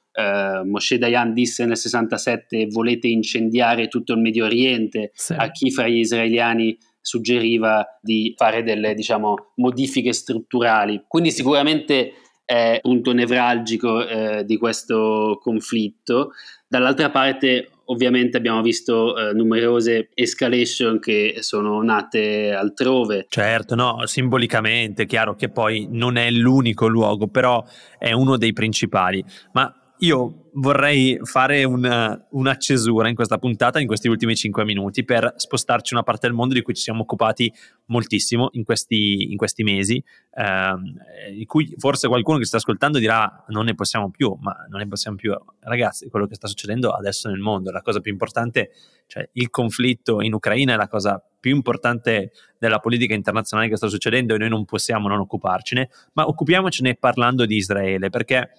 Moshe 0.65 0.99
Dayan 0.99 1.33
disse 1.33 1.65
nel 1.65 1.77
67 1.77 2.67
volete 2.67 3.07
incendiare 3.07 3.87
tutto 3.87 4.15
il 4.15 4.19
Medio 4.19 4.47
Oriente, 4.47 5.13
sì. 5.15 5.35
a 5.35 5.49
chi 5.53 5.71
fra 5.71 5.87
gli 5.87 5.99
israeliani 5.99 6.77
suggeriva 7.09 7.85
di 8.03 8.35
fare 8.37 8.63
delle 8.63 8.95
diciamo, 8.95 9.53
modifiche 9.57 10.13
strutturali. 10.13 11.05
Quindi 11.09 11.31
sicuramente 11.31 12.13
è 12.45 12.79
punto 12.83 13.13
nevralgico 13.13 14.07
eh, 14.07 14.45
di 14.45 14.57
questo 14.59 15.39
conflitto. 15.43 16.33
Dall'altra 16.67 17.11
parte 17.11 17.71
ovviamente 17.87 18.37
abbiamo 18.37 18.61
visto 18.61 19.17
eh, 19.17 19.33
numerose 19.33 20.11
escalation 20.15 20.99
che 20.99 21.37
sono 21.41 21.83
nate 21.83 22.53
altrove. 22.53 23.27
Certo, 23.29 23.75
no, 23.75 24.03
simbolicamente, 24.05 25.05
è 25.05 25.07
chiaro 25.07 25.35
che 25.35 25.49
poi 25.49 25.89
non 25.91 26.17
è 26.17 26.31
l'unico 26.31 26.87
luogo, 26.87 27.29
però 27.29 27.65
è 27.99 28.13
uno 28.13 28.37
dei 28.37 28.53
principali. 28.53 29.25
Ma 29.53 29.73
io 29.99 30.51
vorrei 30.55 31.19
fare 31.23 31.65
una, 31.65 32.27
una, 32.31 32.57
cesura 32.57 33.09
in 33.09 33.15
questa 33.15 33.39
puntata, 33.39 33.81
in 33.81 33.87
questi 33.87 34.09
ultimi 34.09 34.37
cinque 34.37 34.65
minuti, 34.65 35.05
per 35.05 35.35
spostarci 35.37 35.95
una 35.95 36.03
parte 36.03 36.27
del 36.27 36.37
mondo 36.37 36.55
di 36.55 36.63
cui 36.63 36.75
ci 36.75 36.83
siamo 36.83 37.03
occupati 37.03 37.53
moltissimo 37.87 38.49
in 38.53 38.65
questi, 38.65 39.31
in 39.31 39.37
questi 39.37 39.63
mesi, 39.63 40.03
ehm, 40.35 40.95
in 41.37 41.47
cui 41.47 41.75
forse 41.79 42.09
qualcuno 42.09 42.39
che 42.39 42.45
sta 42.45 42.59
ascoltando 42.59 42.99
dirà 42.99 43.45
non 43.49 43.65
ne 43.65 43.75
possiamo 43.75 44.11
più, 44.11 44.37
ma 44.41 44.67
non 44.69 44.81
ne 44.81 44.87
possiamo 44.87 45.17
più. 45.17 45.37
Ragazzi, 45.61 46.09
quello 46.09 46.27
che 46.27 46.35
sta 46.35 46.47
succedendo 46.47 46.91
adesso 46.91 47.29
nel 47.29 47.41
mondo, 47.41 47.71
la 47.71 47.83
cosa 47.83 48.01
più 48.01 48.13
importante, 48.13 48.71
cioè 49.07 49.29
il 49.33 49.51
conflitto 49.51 50.21
in 50.21 50.33
Ucraina 50.33 50.75
è 50.75 50.77
la 50.77 50.89
cosa 50.89 51.23
più 51.41 51.55
importante 51.55 52.33
della 52.59 52.79
politica 52.79 53.15
internazionale 53.15 53.69
che 53.69 53.77
sta 53.77 53.89
succedendo 53.89 54.35
e 54.35 54.39
noi 54.39 54.49
non 54.49 54.65
possiamo 54.65 55.09
non 55.09 55.21
occuparcene, 55.21 55.89
ma 56.15 56.27
occupiamocene 56.27 56.97
parlando 56.97 57.47
di 57.47 57.57
Israele, 57.57 58.11
perché 58.11 58.51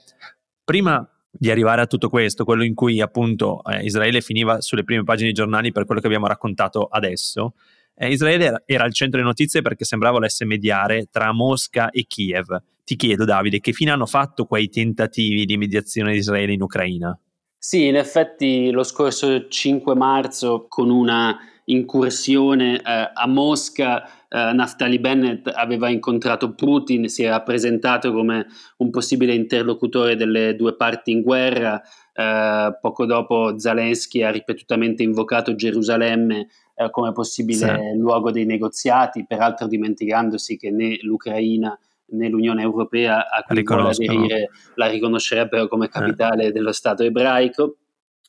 prima 0.64 1.08
di 1.32 1.52
arrivare 1.52 1.82
a 1.82 1.86
tutto 1.88 2.10
questo, 2.10 2.44
quello 2.44 2.64
in 2.64 2.74
cui 2.74 3.02
appunto 3.02 3.62
eh, 3.64 3.84
Israele 3.84 4.22
finiva 4.22 4.62
sulle 4.62 4.84
prime 4.84 5.04
pagine 5.04 5.28
dei 5.28 5.36
giornali 5.36 5.72
per 5.72 5.86
quello 5.86 6.02
che 6.02 6.08
abbiamo 6.08 6.28
raccontato 6.28 6.86
adesso, 6.86 7.54
eh, 7.96 8.12
Israele 8.12 8.46
era, 8.46 8.64
era, 8.66 8.84
al 8.86 8.94
centro 8.94 9.18
delle 9.18 9.30
notizie 9.30 9.62
perché 9.62 9.84
sembrava 9.84 10.16
volesse 10.16 10.46
mediare 10.46 11.08
tra 11.12 11.32
Mosca 11.34 11.90
e 11.90 12.06
Kiev. 12.08 12.62
Ti 12.84 12.96
chiedo 12.96 13.26
Davide, 13.26 13.60
che 13.60 13.74
fine 13.74 13.92
hanno 13.92 14.06
fatto 14.08 14.46
quei 14.46 14.70
tentativi 14.70 15.46
di 15.46 15.58
mediazione 15.58 16.14
di 16.14 16.18
Israele 16.18 16.54
in 16.54 16.62
Ucraina? 16.62 17.18
Sì, 17.58 17.86
in 17.86 17.98
effetti 17.98 18.72
lo 18.72 18.84
scorso 18.84 19.48
5 19.48 19.94
marzo 19.96 20.66
con 20.70 20.90
una 20.90 21.38
incursione 21.66 22.78
eh, 22.78 23.12
a 23.14 23.28
Mosca 23.28 24.10
eh, 24.30 24.54
Naftali 24.54 25.00
Bennett 25.00 25.48
aveva 25.48 25.90
incontrato 25.90 26.54
Putin, 26.54 27.10
si 27.10 27.24
era 27.24 27.42
presentato 27.42 28.14
come 28.14 28.46
un 28.78 28.92
possibile 28.92 29.34
interlocutore 29.34 30.16
delle 30.16 30.56
due 30.56 30.76
parti 30.76 31.12
in 31.12 31.22
guerra, 31.22 31.82
eh, 32.14 32.78
poco 32.80 33.06
dopo 33.06 33.58
Zelensky 33.58 34.22
ha 34.22 34.30
ripetutamente 34.30 35.02
invocato 35.02 35.56
Gerusalemme 35.56 36.48
eh, 36.76 36.90
come 36.92 37.12
possibile 37.12 37.58
sì. 37.58 37.98
luogo 37.98 38.32
dei 38.32 38.46
negoziati, 38.46 39.26
peraltro 39.26 39.68
dimenticandosi 39.68 40.58
che 40.58 40.70
né 40.70 41.00
l'Ucraina 41.02 41.78
né 42.12 42.30
l'Unione 42.30 42.62
Europea 42.62 43.30
a 43.30 43.44
cui 43.44 43.64
vuole 43.64 43.90
aderire 43.90 44.50
la 44.76 44.88
riconoscerebbero 44.88 45.68
come 45.68 45.86
eh. 45.86 45.90
capitale 45.90 46.52
dello 46.52 46.72
Stato 46.72 47.04
ebraico, 47.04 47.78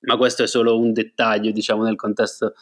ma 0.02 0.16
questo 0.16 0.42
è 0.42 0.46
solo 0.46 0.78
un 0.78 0.92
dettaglio 0.92 1.50
diciamo 1.50 1.82
nel 1.82 1.96
contesto 1.96 2.54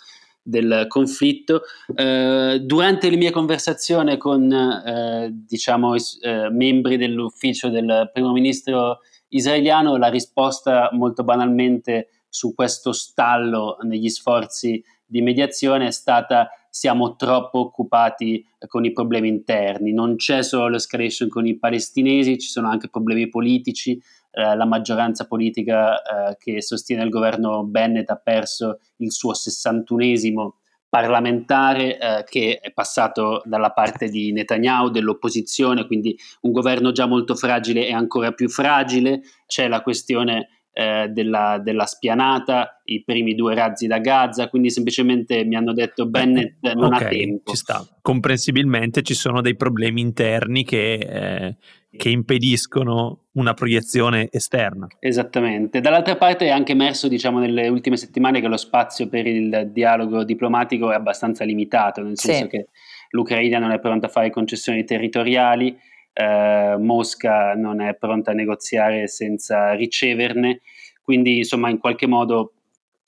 del 0.42 0.86
conflitto. 0.88 1.62
Eh, 1.94 2.60
durante 2.62 3.10
le 3.10 3.16
mie 3.16 3.30
conversazioni 3.30 4.16
con 4.16 4.50
eh, 4.52 5.30
diciamo, 5.32 5.94
eh, 5.94 6.48
membri 6.50 6.96
dell'ufficio 6.96 7.68
del 7.68 8.10
primo 8.12 8.32
ministro 8.32 9.00
israeliano, 9.28 9.96
la 9.96 10.08
risposta 10.08 10.88
molto 10.92 11.24
banalmente 11.24 12.08
su 12.28 12.54
questo 12.54 12.92
stallo 12.92 13.78
negli 13.82 14.08
sforzi 14.08 14.82
di 15.04 15.22
mediazione 15.22 15.86
è 15.86 15.90
stata 15.90 16.50
siamo 16.70 17.16
troppo 17.16 17.58
occupati 17.60 18.44
con 18.66 18.84
i 18.84 18.92
problemi 18.92 19.28
interni, 19.28 19.92
non 19.92 20.16
c'è 20.16 20.42
solo 20.42 20.68
l'escalation 20.68 21.28
con 21.28 21.46
i 21.46 21.56
palestinesi, 21.56 22.38
ci 22.38 22.48
sono 22.48 22.68
anche 22.68 22.88
problemi 22.88 23.28
politici, 23.28 24.00
eh, 24.38 24.54
la 24.54 24.66
maggioranza 24.66 25.26
politica 25.26 26.00
eh, 26.00 26.36
che 26.38 26.62
sostiene 26.62 27.02
il 27.02 27.10
governo 27.10 27.64
Bennett 27.64 28.08
ha 28.10 28.20
perso 28.22 28.78
il 28.98 29.10
suo 29.10 29.32
61esimo 29.32 30.50
parlamentare 30.88 31.98
eh, 31.98 32.24
che 32.24 32.60
è 32.62 32.72
passato 32.72 33.42
dalla 33.44 33.72
parte 33.72 34.08
di 34.08 34.30
Netanyahu, 34.30 34.90
dell'opposizione, 34.90 35.86
quindi 35.86 36.16
un 36.42 36.52
governo 36.52 36.92
già 36.92 37.06
molto 37.06 37.34
fragile 37.34 37.88
e 37.88 37.92
ancora 37.92 38.30
più 38.30 38.48
fragile. 38.48 39.22
C'è 39.44 39.66
la 39.66 39.82
questione 39.82 40.48
eh, 40.72 41.08
della, 41.08 41.58
della, 41.60 41.86
spianata, 41.86 42.80
i 42.84 43.02
primi 43.02 43.34
due 43.34 43.56
razzi 43.56 43.88
da 43.88 43.98
Gaza, 43.98 44.48
quindi 44.48 44.70
semplicemente 44.70 45.44
mi 45.44 45.56
hanno 45.56 45.72
detto 45.72 46.06
Bennett 46.06 46.64
non 46.74 46.94
okay, 46.94 47.04
ha 47.04 47.08
tempo. 47.08 47.50
Ci 47.50 47.56
sta. 47.56 47.84
Comprensibilmente 48.00 49.02
ci 49.02 49.14
sono 49.14 49.40
dei 49.40 49.56
problemi 49.56 50.00
interni 50.00 50.62
che, 50.62 50.92
eh, 50.94 51.56
che 51.90 52.10
impediscono 52.10 53.26
una 53.32 53.54
proiezione 53.54 54.28
esterna. 54.30 54.86
Esattamente. 54.98 55.80
Dall'altra 55.80 56.16
parte 56.16 56.46
è 56.46 56.50
anche 56.50 56.72
emerso, 56.72 57.08
diciamo, 57.08 57.38
nelle 57.38 57.68
ultime 57.68 57.96
settimane 57.96 58.40
che 58.40 58.48
lo 58.48 58.56
spazio 58.56 59.08
per 59.08 59.26
il 59.26 59.70
dialogo 59.72 60.24
diplomatico 60.24 60.90
è 60.90 60.94
abbastanza 60.94 61.44
limitato, 61.44 62.02
nel 62.02 62.18
senso 62.18 62.42
sì. 62.42 62.48
che 62.48 62.68
l'Ucraina 63.10 63.58
non 63.58 63.70
è 63.70 63.80
pronta 63.80 64.06
a 64.06 64.10
fare 64.10 64.30
concessioni 64.30 64.84
territoriali, 64.84 65.78
eh, 66.12 66.76
Mosca 66.78 67.54
non 67.54 67.80
è 67.80 67.94
pronta 67.94 68.32
a 68.32 68.34
negoziare 68.34 69.08
senza 69.08 69.72
riceverne, 69.72 70.60
quindi 71.02 71.38
insomma 71.38 71.70
in 71.70 71.78
qualche 71.78 72.06
modo 72.06 72.52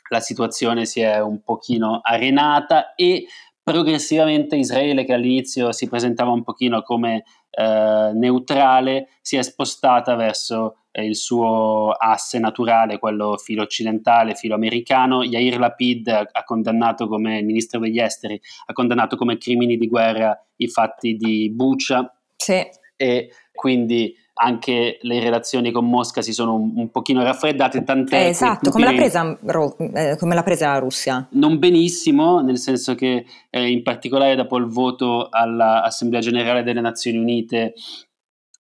la 0.09 0.21
situazione 0.21 0.87
si 0.87 1.01
è 1.01 1.21
un 1.21 1.43
pochino 1.43 2.01
arenata 2.03 2.95
e 2.95 3.27
progressivamente 3.63 4.57
Israele, 4.57 5.05
che 5.05 5.13
all'inizio 5.13 5.71
si 5.73 5.89
presentava 5.89 6.31
un 6.31 6.43
pochino 6.43 6.83
come 6.83 7.25
eh, 7.51 8.11
neutrale, 8.15 9.09
si 9.21 9.37
è 9.37 9.43
spostata 9.43 10.15
verso 10.15 10.77
eh, 10.93 11.05
il 11.05 11.17
suo 11.17 11.91
asse 11.91 12.39
naturale, 12.39 12.99
quello 12.99 13.37
filo 13.37 13.63
occidentale, 13.63 14.35
filo 14.35 14.55
americano. 14.55 15.23
Yair 15.23 15.59
Lapid 15.59 16.09
ha 16.09 16.45
condannato 16.45 17.09
come 17.09 17.43
ministro 17.43 17.81
degli 17.81 17.99
esteri, 17.99 18.41
ha 18.67 18.73
condannato 18.73 19.17
come 19.17 19.39
crimini 19.39 19.77
di 19.77 19.89
guerra 19.89 20.39
i 20.57 20.69
fatti 20.69 21.17
di 21.17 21.51
Bucha. 21.51 22.13
Sì. 22.37 22.67
E 22.97 23.31
quindi 23.53 24.15
anche 24.43 24.99
le 25.03 25.21
relazioni 25.21 25.71
con 25.71 25.87
Mosca 25.87 26.23
si 26.23 26.33
sono 26.33 26.55
un, 26.55 26.73
un 26.75 26.91
pochino 26.91 27.23
raffreddate, 27.23 27.85
tant'è 27.85 28.25
eh, 28.25 28.29
esatto, 28.29 28.71
come 28.71 28.87
l'ha, 28.87 28.95
presa, 28.95 29.39
eh, 29.39 30.17
come 30.19 30.35
l'ha, 30.35 30.43
presa, 30.43 30.73
la 30.73 30.79
Russia? 30.79 31.29
Non 31.33 31.59
benissimo, 31.59 32.41
nel 32.41 32.59
senso 32.59 32.95
che 32.95 33.27
eh, 33.51 33.71
in 33.71 33.83
particolare 33.83 34.37
dopo 34.37 34.57
il 34.57 34.67
voto 34.67 35.29
all'Assemblea 35.31 36.21
Generale 36.21 36.63
delle 36.63 36.81
Nazioni 36.81 37.19
Unite 37.19 37.75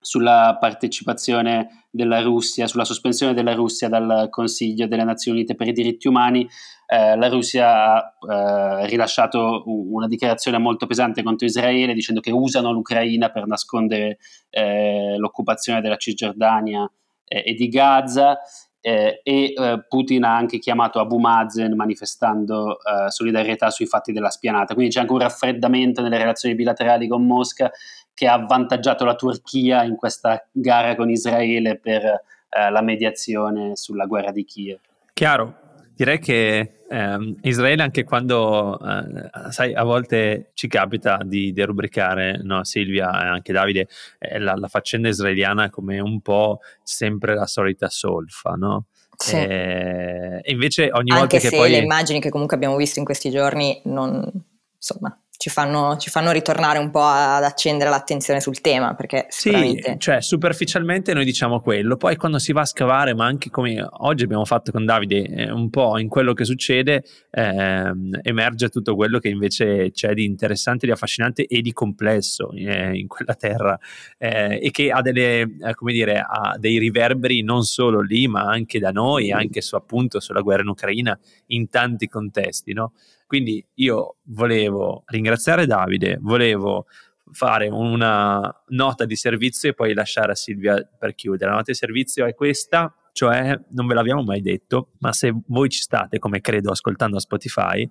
sulla 0.00 0.57
partecipazione 0.61 1.87
della 1.90 2.21
Russia, 2.21 2.67
sulla 2.67 2.85
sospensione 2.85 3.35
della 3.35 3.55
Russia 3.55 3.88
dal 3.88 4.28
Consiglio 4.31 4.87
delle 4.87 5.05
Nazioni 5.05 5.38
Unite 5.38 5.55
per 5.55 5.69
i 5.69 5.73
diritti 5.73 6.09
umani, 6.09 6.49
eh, 6.87 7.17
la 7.17 7.28
Russia 7.28 7.95
ha 7.95 8.14
eh, 8.31 8.87
rilasciato 8.87 9.64
una 9.67 10.07
dichiarazione 10.07 10.59
molto 10.59 10.87
pesante 10.87 11.23
contro 11.23 11.47
Israele 11.47 11.93
dicendo 11.93 12.21
che 12.21 12.31
usano 12.31 12.73
l'Ucraina 12.73 13.31
per 13.31 13.47
nascondere 13.47 14.19
eh, 14.49 15.17
l'occupazione 15.19 15.81
della 15.81 15.97
Cisgiordania 15.97 16.90
eh, 17.25 17.43
e 17.45 17.55
di 17.55 17.69
Gaza 17.69 18.38
eh, 18.81 19.21
e 19.23 19.52
eh, 19.55 19.85
Putin 19.87 20.25
ha 20.25 20.35
anche 20.35 20.59
chiamato 20.59 20.99
Abu 20.99 21.19
Mazen 21.19 21.75
manifestando 21.75 22.78
solidarietà 23.09 23.71
sui 23.71 23.87
fatti 23.87 24.12
della 24.12 24.31
spianata. 24.31 24.73
Quindi 24.73 24.93
c'è 24.93 25.00
anche 25.00 25.12
un 25.12 25.19
raffreddamento 25.19 26.00
nelle 26.00 26.17
relazioni 26.17 26.55
bilaterali 26.55 27.07
con 27.07 27.26
Mosca 27.26 27.71
che 28.19 28.27
ha 28.27 28.33
avvantaggiato 28.33 29.05
la 29.05 29.15
Turchia 29.15 29.85
in 29.85 29.95
questa 29.95 30.45
gara 30.51 30.97
con 30.97 31.09
Israele 31.09 31.79
per 31.79 32.03
eh, 32.05 32.69
la 32.69 32.83
mediazione 32.83 33.77
sulla 33.77 34.07
guerra 34.07 34.33
di 34.33 34.45
Kiev. 34.45 34.81
Chiaro, 35.13 35.55
direi 35.95 36.19
che 36.19 36.81
eh, 36.89 37.37
Israele 37.43 37.81
anche 37.81 38.03
quando, 38.03 38.77
eh, 38.81 39.53
sai, 39.53 39.73
a 39.73 39.85
volte 39.85 40.51
ci 40.55 40.67
capita 40.67 41.21
di 41.25 41.53
derubricare, 41.53 42.41
no, 42.43 42.65
Silvia 42.65 43.09
e 43.23 43.29
anche 43.29 43.53
Davide, 43.53 43.87
eh, 44.19 44.41
la, 44.41 44.57
la, 44.57 44.67
faccenda 44.67 45.07
israeliana 45.07 45.71
come 45.71 46.01
un 46.01 46.21
po' 46.21 46.59
sempre 46.83 47.37
la 47.37 47.47
solita 47.47 47.89
solfa, 47.89 48.55
no? 48.55 48.87
Sì. 49.17 49.37
E 49.37 50.41
invece 50.47 50.91
ogni 50.91 51.13
anche 51.13 51.21
volta 51.21 51.39
che 51.39 51.51
poi... 51.51 51.59
Anche 51.59 51.71
se 51.73 51.79
le 51.79 51.85
immagini 51.85 52.21
che 52.21 52.31
comunque 52.31 52.57
abbiamo 52.57 52.75
visto 52.75 52.99
in 52.99 53.05
questi 53.05 53.31
giorni 53.31 53.81
non, 53.85 54.29
insomma, 54.75 55.17
ci 55.38 55.50
fanno, 55.50 55.97
ci 55.99 56.11
fanno, 56.11 56.33
ritornare 56.33 56.80
un 56.80 56.90
po' 56.90 57.04
ad 57.04 57.45
accendere 57.45 57.90
l'attenzione 57.90 58.40
sul 58.40 58.61
tema 58.61 58.95
perché. 58.95 59.26
Sì, 59.28 59.80
cioè 59.99 60.21
superficialmente 60.21 61.14
noi 61.14 61.25
diciamo 61.25 61.61
quello, 61.61 61.97
poi 61.97 62.16
quando 62.16 62.40
si 62.40 62.52
va 62.52 62.62
a 62.62 62.64
scavare, 62.64 63.14
ma 63.14 63.26
anche 63.26 63.49
come 63.49 63.87
oggi 63.88 64.25
abbiamo 64.25 64.45
fatto 64.45 64.73
con 64.73 64.85
Davide, 64.85 65.28
eh, 65.28 65.50
un 65.52 65.71
po' 65.71 65.97
in 65.99 66.09
quello 66.09 66.33
che 66.33 66.45
succede, 66.45 67.04
eh, 67.30 67.92
emerge 68.23 68.68
tutto 68.68 68.97
quello 68.97 69.21
che 69.21 69.28
invece 69.28 69.92
c'è 69.92 70.12
di 70.12 70.25
interessante, 70.25 70.87
di 70.87 70.92
affascinante 70.92 71.47
e 71.47 71.61
di 71.62 71.73
complesso 71.73 72.50
eh, 72.50 72.99
in 72.99 73.07
quella 73.07 73.35
terra 73.35 73.78
eh, 74.18 74.59
e 74.61 74.73
che 74.73 74.90
ha, 74.90 75.00
delle, 75.02 75.42
eh, 75.42 75.75
come 75.75 75.92
dire, 75.92 76.18
ha 76.18 76.57
dei 76.59 76.78
riverberi 76.78 77.45
non 77.45 77.62
solo 77.62 78.00
lì, 78.00 78.26
ma 78.26 78.42
anche 78.42 78.80
da 78.80 78.90
noi, 78.90 79.30
anche 79.30 79.61
su 79.61 79.76
appunto 79.76 80.18
sulla 80.18 80.40
guerra 80.40 80.62
in 80.62 80.68
Ucraina, 80.68 81.16
in 81.47 81.68
tanti 81.68 82.09
contesti, 82.09 82.73
no? 82.73 82.92
Quindi 83.29 83.63
io 83.75 84.17
volevo 84.23 85.03
ringraziare 85.05 85.67
Davide, 85.67 86.17
volevo 86.19 86.87
fare 87.31 87.69
una 87.69 88.51
nota 88.69 89.05
di 89.05 89.17
servizio 89.17 89.69
e 89.69 89.75
poi 89.75 89.93
lasciare 89.93 90.33
a 90.33 90.35
Silvia 90.35 90.83
per 90.99 91.15
chiudere. 91.15 91.51
La 91.51 91.59
nota 91.59 91.71
di 91.71 91.77
servizio 91.77 92.25
è 92.25 92.35
questa, 92.35 92.91
cioè 93.13 93.55
non 93.73 93.87
ve 93.87 93.93
l'abbiamo 93.93 94.23
mai 94.23 94.41
detto, 94.41 94.93
ma 95.01 95.13
se 95.13 95.31
voi 95.49 95.69
ci 95.69 95.83
state, 95.83 96.19
come 96.19 96.41
credo, 96.41 96.71
ascoltando 96.71 97.19
a 97.19 97.21
Spotify, 97.21 97.87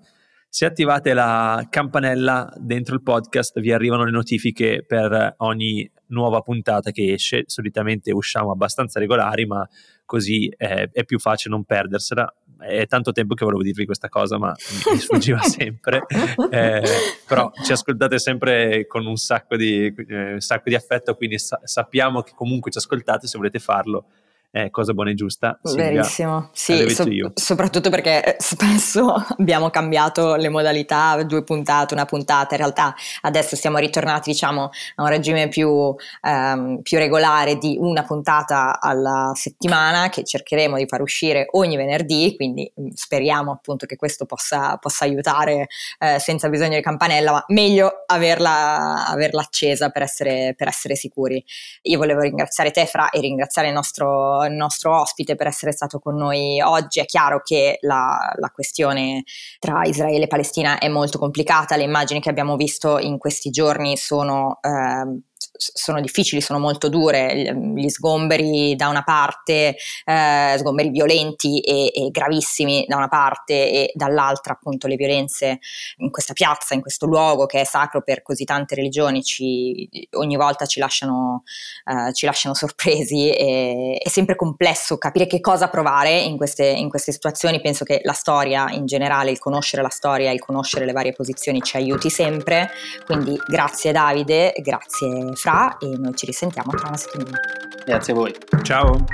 se 0.50 0.66
attivate 0.66 1.14
la 1.14 1.68
campanella 1.70 2.52
dentro 2.58 2.96
il 2.96 3.04
podcast 3.04 3.60
vi 3.60 3.72
arrivano 3.72 4.06
le 4.06 4.12
notifiche 4.12 4.84
per 4.88 5.36
ogni 5.38 5.88
nuova 6.08 6.42
puntata 6.42 6.90
che 6.90 7.14
esce. 7.14 7.44
Solitamente 7.46 8.12
usciamo 8.12 8.50
abbastanza 8.50 9.00
regolari, 9.00 9.46
ma 9.46 9.68
così 10.04 10.52
è, 10.58 10.90
è 10.92 11.04
più 11.04 11.20
facile 11.20 11.54
non 11.54 11.64
perdersela 11.64 12.34
è 12.60 12.88
tanto 12.88 13.12
tempo 13.12 13.34
che 13.34 13.46
volevo 13.46 13.64
dirvi 13.64 13.86
questa 13.86 14.10
cosa, 14.10 14.38
ma 14.38 14.54
mi 14.92 14.98
sfuggiva 14.98 15.42
sempre. 15.44 16.04
Eh, 16.50 16.84
però 17.28 17.52
ci 17.64 17.72
ascoltate 17.72 18.20
sempre 18.20 18.86
con 18.88 19.06
un 19.06 19.18
sacco 19.18 19.56
di, 19.56 19.94
eh, 20.08 20.34
un 20.34 20.42
sacco 20.42 20.70
di 20.70 20.76
affetto, 20.76 21.16
quindi 21.16 21.40
sa- 21.40 21.60
sappiamo 21.64 22.22
che 22.22 22.32
comunque 22.36 22.72
ci 22.72 22.78
ascoltate 22.78 23.28
se 23.28 23.38
volete 23.38 23.60
farlo 23.60 24.06
è 24.50 24.70
cosa 24.70 24.94
buona 24.94 25.12
e 25.12 25.14
giusta. 25.14 25.60
Silvia, 25.62 25.84
Verissimo, 25.86 26.50
sì, 26.54 26.90
so- 26.90 27.32
soprattutto 27.34 27.90
perché 27.90 28.24
eh, 28.24 28.36
spesso 28.40 29.14
abbiamo 29.38 29.70
cambiato 29.70 30.36
le 30.36 30.50
modalità, 30.50 31.22
due 31.24 31.44
puntate, 31.44 31.94
una 31.94 32.06
puntata, 32.06 32.56
in 32.56 32.62
realtà 32.62 32.96
adesso 33.22 33.56
siamo 33.56 33.78
ritornati 33.78 34.32
diciamo 34.32 34.70
a 34.96 35.04
un 35.04 35.10
regime 35.10 35.48
più, 35.50 35.94
ehm, 36.22 36.82
più 36.82 36.98
regolare 36.98 37.58
di 37.58 37.78
una 37.80 38.04
puntata 38.04 38.80
alla 38.80 39.32
settimana 39.36 40.10
che 40.10 40.24
cercheremo 40.24 40.78
di 40.78 40.88
far 40.88 41.02
uscire 41.02 41.48
ogni 41.52 41.76
venerdì, 41.76 42.34
quindi 42.36 42.72
mm, 42.80 42.90
speriamo 42.94 43.52
appunto 43.52 43.86
che 43.86 43.96
questo 43.96 44.26
possa, 44.26 44.78
possa 44.78 45.06
aiutare 45.06 45.68
eh, 46.00 46.20
senza 46.20 46.50
bisogno 46.50 46.76
di 46.76 46.82
campanella, 46.82 47.32
ma 47.32 47.44
meglio 47.48 48.04
averla, 48.06 49.06
averla 49.08 49.42
accesa 49.42 49.90
per 49.90 50.04
essere, 50.04 50.54
per 50.56 50.68
essere 50.68 50.96
sicuri. 50.96 51.44
Io 51.84 51.98
volevo 51.98 52.22
ringraziare 52.22 52.72
te 52.72 52.86
Fra 52.86 53.10
e 53.10 53.20
ringraziare 53.20 53.68
il 53.68 53.74
nostro 53.74 54.37
il 54.46 54.54
nostro 54.54 55.00
ospite 55.00 55.36
per 55.36 55.48
essere 55.48 55.72
stato 55.72 56.00
con 56.00 56.16
noi 56.16 56.62
oggi. 56.62 57.00
È 57.00 57.06
chiaro 57.06 57.42
che 57.42 57.78
la, 57.82 58.32
la 58.36 58.50
questione 58.50 59.24
tra 59.60 59.84
Israele 59.84 60.26
e 60.26 60.28
Palestina 60.28 60.78
è 60.78 60.88
molto 60.88 61.18
complicata, 61.20 61.76
le 61.76 61.84
immagini 61.84 62.22
che 62.22 62.30
abbiamo 62.30 62.56
visto 62.56 62.98
in 63.00 63.18
questi 63.18 63.50
giorni 63.50 63.98
sono 63.98 64.60
eh, 64.62 65.22
sono 65.58 66.00
difficili, 66.02 66.42
sono 66.42 66.60
molto 66.60 66.90
dure, 66.90 67.54
gli 67.76 67.90
sgomberi 67.90 68.76
da 68.76 68.88
una 68.88 69.04
parte, 69.04 69.76
eh, 70.06 70.56
sgomberi 70.58 70.90
violenti 70.90 71.60
e, 71.60 71.92
e, 71.94 72.10
gravissimi 72.12 72.86
da 72.88 72.98
una 72.98 73.08
parte 73.08 73.54
e 73.54 73.92
dall'altra 73.94 74.54
appunto 74.54 74.88
le 74.88 74.96
violenze 74.96 75.60
in 75.98 76.12
questa 76.12 76.34
piazza, 76.34 76.74
in 76.74 76.82
questo 76.82 77.06
luogo 77.06 77.46
che 77.46 77.62
è 77.62 77.64
sacro 77.64 78.02
per 78.02 78.22
così 78.22 78.44
tante 78.44 78.76
religioni, 78.76 79.24
ci, 79.24 79.90
ogni 80.12 80.36
volta 80.36 80.66
ci 80.66 80.80
lasciano, 80.80 81.44
eh, 81.86 82.14
ci 82.14 82.26
lasciano 82.26 82.54
sorpresi 82.56 83.30
e 83.30 84.00
è 84.02 84.10
sempre 84.10 84.36
complesso 84.36 84.98
capire 84.98 85.28
che 85.28 85.40
cosa 85.40 85.68
provare 85.68 86.20
in 86.20 86.38
queste, 86.38 86.68
in 86.68 86.90
queste 86.90 87.12
situazioni, 87.12 87.62
penso 87.62 87.84
che 87.84 88.02
la 88.04 88.14
storia 88.14 88.70
in 88.72 88.86
generale, 88.86 89.32
il 89.32 89.40
conoscere 89.40 89.82
la 89.82 89.90
storia, 89.90 90.32
il 90.32 90.40
conoscere 90.40 90.86
le 90.86 90.92
varie 90.92 91.14
posizioni 91.14 91.62
ci 91.62 91.78
aiuti 91.78 92.10
sempre, 92.10 92.70
quindi 93.06 93.40
grazie 93.48 93.92
Davide, 93.92 94.54
grazie 94.58 95.36
fra 95.48 95.78
e 95.78 95.96
noi 95.98 96.14
ci 96.14 96.26
risentiamo 96.26 96.74
tra 96.74 96.90
una 96.90 96.98
settimana. 96.98 97.40
Grazie 97.86 98.12
a 98.12 98.16
voi. 98.18 98.36
Ciao. 98.64 99.06